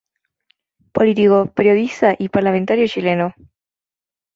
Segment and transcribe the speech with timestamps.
[0.93, 3.35] Político, periodista y parlamentario chileno.